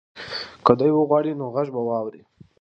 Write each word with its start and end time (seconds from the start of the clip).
که 0.65 0.73
دی 0.79 0.89
وغواړي 0.93 1.31
نو 1.39 1.45
غږ 1.55 1.67
به 1.75 1.81
واوري. 1.87 2.21